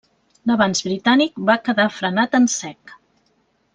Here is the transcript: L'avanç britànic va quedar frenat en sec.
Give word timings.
L'avanç 0.51 0.79
britànic 0.87 1.37
va 1.49 1.59
quedar 1.67 1.87
frenat 1.99 2.39
en 2.41 2.49
sec. 2.55 2.97